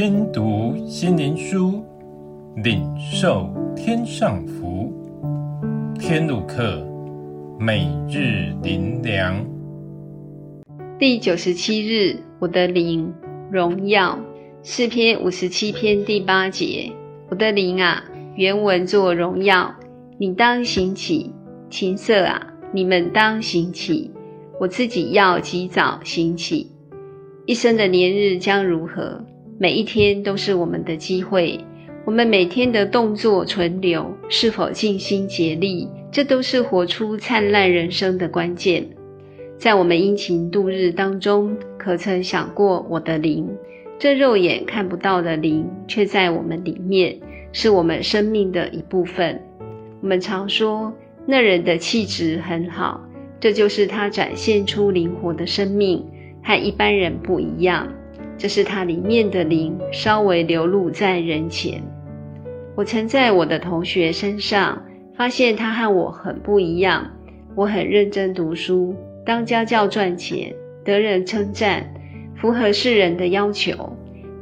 [0.00, 1.84] 听读心灵书，
[2.62, 4.92] 领受天上福。
[5.98, 6.86] 天路客，
[7.58, 9.44] 每日灵粮。
[11.00, 13.12] 第九十七日，我的灵
[13.50, 14.16] 荣耀。
[14.62, 16.92] 诗篇五十七篇第八节，
[17.28, 18.04] 我的灵啊，
[18.36, 19.74] 原文作荣耀。
[20.16, 21.32] 你当行起，
[21.70, 24.12] 琴瑟啊，你们当行起。
[24.60, 26.70] 我自己要及早行起。
[27.46, 29.24] 一生的年日将如何？
[29.60, 31.58] 每一天都是我们的机会。
[32.04, 38.88] 我们每天的动作、存留，是否尽心竭力，这都是活出灿烂人生的关键。
[39.56, 43.48] 在我们殷勤度日当中，可曾想过我的灵？
[43.98, 47.18] 这肉眼看不到的灵，却在我们里面，
[47.50, 49.42] 是我们生命的一部分。
[50.00, 50.92] 我们常说，
[51.26, 53.04] 那人的气质很好。
[53.40, 56.06] 这就是他展现出灵活的生命，
[56.44, 57.88] 和一般人不一样。
[58.38, 61.82] 这是他里面的灵稍微流露在人前。
[62.76, 64.80] 我曾在我的同学身上
[65.16, 67.10] 发现他和我很不一样。
[67.56, 68.94] 我很认真读书，
[69.26, 71.92] 当家教赚钱，得人称赞，
[72.36, 73.74] 符合世人的要求。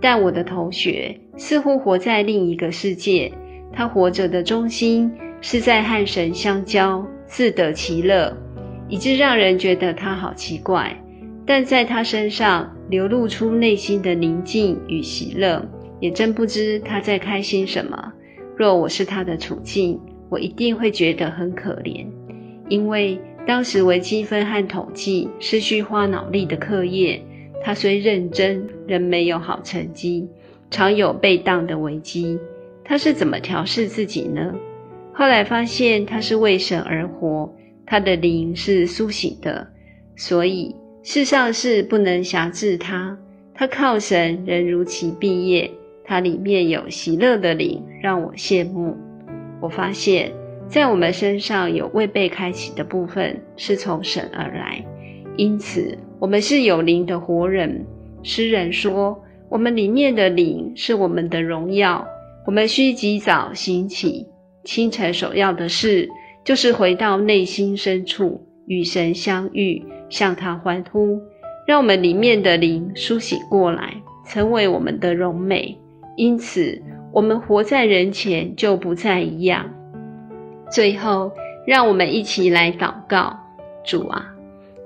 [0.00, 3.32] 但我的同学似乎活在另一个世界。
[3.72, 8.36] 他活着的中心是在和神相交，自得其乐。
[8.88, 10.94] 以致让人觉得他好奇怪，
[11.46, 15.64] 但在他身上流露出内心的宁静与喜乐，
[16.00, 18.12] 也真不知他在开心什么。
[18.56, 20.00] 若我是他的处境，
[20.30, 22.06] 我一定会觉得很可怜，
[22.68, 27.22] 因为当时微积分和统计是需花脑力的课业，
[27.62, 30.28] 他虽认真，仍没有好成绩，
[30.70, 32.38] 常有被当的危机。
[32.84, 34.54] 他是怎么调试自己呢？
[35.12, 37.54] 后来发现他是为神而活。
[37.86, 39.68] 他的灵是苏醒的，
[40.16, 40.74] 所以
[41.06, 43.18] 世上事不能辖制他。
[43.52, 45.70] 他靠神仍如期毕业。
[46.02, 48.96] 他里面有喜乐的灵，让我羡慕。
[49.60, 50.32] 我发现，
[50.66, 54.82] 在我们身上有未被开启的部分，是从神而来。
[55.36, 57.84] 因此，我们是有灵的活人。
[58.22, 62.06] 诗人说，我们里面的灵是我们的荣耀。
[62.46, 64.26] 我们需及早兴起，
[64.64, 66.08] 清晨首要的事。
[66.44, 71.20] 就是回到内心深处，与神相遇，向他欢呼，
[71.66, 73.94] 让我们里面的灵苏醒过来，
[74.26, 75.78] 成为我们的荣美。
[76.16, 76.80] 因此，
[77.12, 79.70] 我们活在人前就不再一样。
[80.70, 81.32] 最后，
[81.66, 83.36] 让我们一起来祷告：
[83.84, 84.34] 主啊，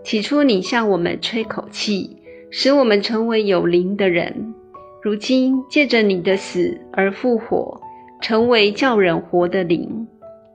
[0.03, 2.17] 起初你向我们吹口气，
[2.51, 4.33] 使我们成为有灵的人；
[5.03, 7.81] 如今借着你的死而复活，
[8.21, 10.07] 成为叫人活的灵。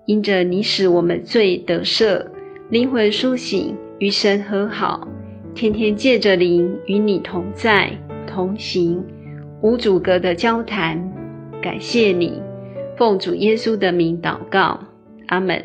[0.06, 2.26] 因着你使我们罪得赦，
[2.70, 5.06] 灵魂苏醒，与神和好，
[5.54, 7.92] 天天借着灵与你同在
[8.26, 9.04] 同行，
[9.62, 10.98] 无阻隔的交谈。
[11.62, 12.42] 感谢你，
[12.98, 14.80] 奉主耶稣的名祷告，
[15.28, 15.62] 阿门。